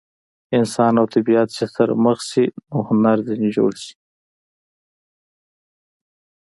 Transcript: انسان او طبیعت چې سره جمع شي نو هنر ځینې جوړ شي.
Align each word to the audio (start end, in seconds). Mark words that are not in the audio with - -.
انسان 0.57 0.93
او 0.99 1.05
طبیعت 1.15 1.47
چې 1.57 1.65
سره 1.75 1.93
جمع 1.97 2.15
شي 2.29 2.45
نو 2.69 2.77
هنر 2.87 3.17
ځینې 3.27 3.49
جوړ 3.57 3.71
شي. 3.83 3.95